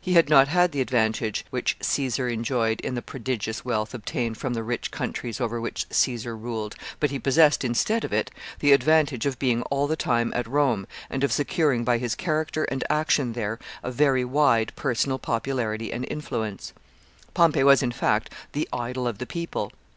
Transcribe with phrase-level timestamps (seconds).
[0.00, 4.62] He had not the advantage which Caesar enjoyed in the prodigious wealth obtained from the
[4.62, 9.40] rich countries over which Caesar ruled, but he possessed, instead of it, the advantage of
[9.40, 13.58] being all the time at Rome, and of securing, by his character and action there,
[13.82, 16.72] a very wide personal popularity and influence.
[17.34, 19.72] Pompey was, in fact, the idol of the people.